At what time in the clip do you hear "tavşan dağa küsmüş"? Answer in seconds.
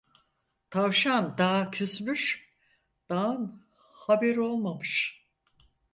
0.71-2.23